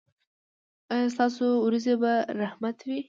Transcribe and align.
ایا 0.93 1.07
ستاسو 1.15 1.45
ورېځې 1.65 1.93
به 2.01 2.11
رحمت 2.41 2.77
وي؟ 2.87 2.97